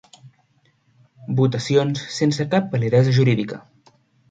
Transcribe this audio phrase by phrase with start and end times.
[1.41, 3.63] Votacions sense cap validesa jurídica.